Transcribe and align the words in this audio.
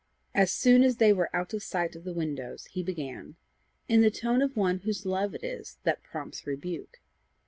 As 0.33 0.51
soon 0.51 0.81
as 0.81 0.97
they 0.97 1.13
were 1.13 1.29
out 1.31 1.53
of 1.53 1.61
sight 1.61 1.95
of 1.95 2.05
the 2.05 2.11
windows, 2.15 2.65
he 2.71 2.81
began 2.81 3.35
in 3.87 4.01
the 4.01 4.09
tone 4.09 4.41
of 4.41 4.57
one 4.57 4.79
whose 4.79 5.05
love 5.05 5.35
it 5.35 5.43
is 5.43 5.77
that 5.83 6.01
prompts 6.01 6.47
rebuke. 6.47 6.99